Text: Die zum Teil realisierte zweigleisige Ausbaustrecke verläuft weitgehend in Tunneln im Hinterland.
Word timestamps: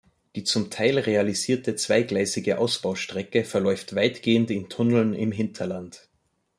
Die 0.35 0.43
zum 0.43 0.71
Teil 0.71 0.97
realisierte 0.97 1.75
zweigleisige 1.75 2.57
Ausbaustrecke 2.57 3.43
verläuft 3.43 3.93
weitgehend 3.93 4.49
in 4.49 4.67
Tunneln 4.67 5.13
im 5.13 5.31
Hinterland. 5.31 6.09